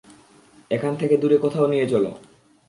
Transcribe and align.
এখান 0.71 0.93
থেকে 0.95 1.15
দূরে 1.17 1.37
কোথাও 1.37 1.65
নিয়ে 1.67 1.85
চলো। 1.87 2.11